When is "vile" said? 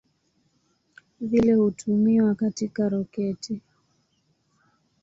1.21-1.53